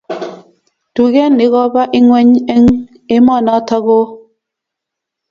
[0.93, 2.67] Duket ni koba ingweny eng
[3.15, 4.07] emonotok oo